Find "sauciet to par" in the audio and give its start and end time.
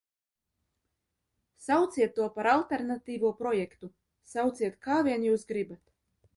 1.65-2.49